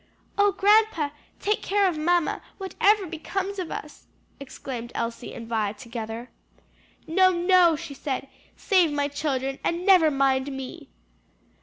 [0.35, 4.07] "O grandpa, take care of mamma, whatever becomes of us!"
[4.39, 6.31] exclaimed Elsie and Vi together.
[7.05, 8.27] "No, no!" she said,
[8.57, 10.89] "save my children and never mind me."